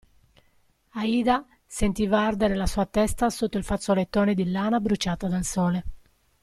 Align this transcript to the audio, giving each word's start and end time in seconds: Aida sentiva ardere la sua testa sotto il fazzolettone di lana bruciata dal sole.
Aida 1.01 1.45
sentiva 1.67 2.21
ardere 2.21 2.55
la 2.55 2.65
sua 2.65 2.87
testa 2.87 3.29
sotto 3.29 3.59
il 3.59 3.63
fazzolettone 3.63 4.33
di 4.33 4.49
lana 4.49 4.79
bruciata 4.79 5.27
dal 5.27 5.43
sole. 5.45 5.85